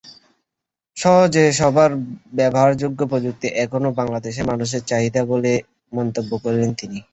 [0.97, 1.91] সহজে সবার
[2.37, 5.65] ব্যবহারযোগ্য প্রযুক্তি এখন বাংলাদেশের মানুষের চাহিদা বলেও
[5.93, 6.99] মন্তব্য করেন তিনি।